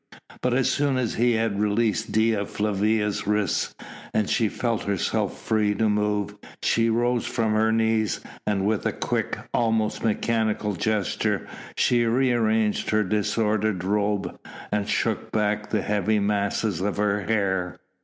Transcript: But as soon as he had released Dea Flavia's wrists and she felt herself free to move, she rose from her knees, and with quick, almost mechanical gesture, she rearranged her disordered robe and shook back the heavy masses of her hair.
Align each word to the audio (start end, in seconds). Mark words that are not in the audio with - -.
But 0.41 0.55
as 0.55 0.67
soon 0.71 0.97
as 0.97 1.13
he 1.13 1.33
had 1.33 1.59
released 1.59 2.11
Dea 2.11 2.43
Flavia's 2.45 3.27
wrists 3.27 3.75
and 4.15 4.27
she 4.27 4.49
felt 4.49 4.85
herself 4.85 5.39
free 5.39 5.75
to 5.75 5.87
move, 5.87 6.33
she 6.63 6.89
rose 6.89 7.27
from 7.27 7.51
her 7.53 7.71
knees, 7.71 8.19
and 8.47 8.65
with 8.65 8.99
quick, 8.99 9.37
almost 9.53 10.03
mechanical 10.03 10.73
gesture, 10.73 11.47
she 11.77 12.03
rearranged 12.05 12.89
her 12.89 13.03
disordered 13.03 13.83
robe 13.83 14.39
and 14.71 14.89
shook 14.89 15.31
back 15.31 15.69
the 15.69 15.83
heavy 15.83 16.17
masses 16.17 16.81
of 16.81 16.97
her 16.97 17.21
hair. 17.27 17.77